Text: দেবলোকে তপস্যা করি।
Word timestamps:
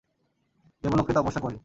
দেবলোকে 0.83 1.11
তপস্যা 1.13 1.41
করি। 1.41 1.57